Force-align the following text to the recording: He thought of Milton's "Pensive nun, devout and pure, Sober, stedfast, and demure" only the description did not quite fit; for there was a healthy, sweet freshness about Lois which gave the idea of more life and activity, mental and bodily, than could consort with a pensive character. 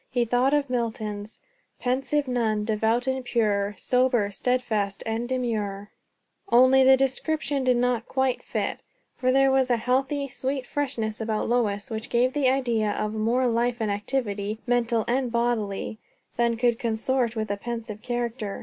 He 0.09 0.25
thought 0.25 0.51
of 0.51 0.67
Milton's 0.67 1.39
"Pensive 1.79 2.27
nun, 2.27 2.65
devout 2.65 3.05
and 3.05 3.23
pure, 3.23 3.75
Sober, 3.77 4.31
stedfast, 4.31 5.03
and 5.05 5.29
demure" 5.29 5.91
only 6.51 6.83
the 6.83 6.97
description 6.97 7.63
did 7.63 7.77
not 7.77 8.07
quite 8.07 8.41
fit; 8.41 8.79
for 9.15 9.31
there 9.31 9.51
was 9.51 9.69
a 9.69 9.77
healthy, 9.77 10.27
sweet 10.27 10.65
freshness 10.65 11.21
about 11.21 11.47
Lois 11.49 11.91
which 11.91 12.09
gave 12.09 12.33
the 12.33 12.49
idea 12.49 12.93
of 12.93 13.13
more 13.13 13.45
life 13.45 13.77
and 13.79 13.91
activity, 13.91 14.57
mental 14.65 15.05
and 15.07 15.31
bodily, 15.31 15.99
than 16.35 16.57
could 16.57 16.79
consort 16.79 17.35
with 17.35 17.51
a 17.51 17.57
pensive 17.57 18.01
character. 18.01 18.59